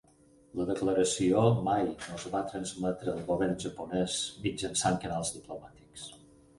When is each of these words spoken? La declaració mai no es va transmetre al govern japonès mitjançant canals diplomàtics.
La 0.59 0.63
declaració 0.69 1.43
mai 1.67 1.83
no 1.91 2.17
es 2.17 2.25
va 2.37 2.43
transmetre 2.55 3.13
al 3.15 3.23
govern 3.31 3.57
japonès 3.67 4.19
mitjançant 4.49 5.03
canals 5.09 5.37
diplomàtics. 5.41 6.13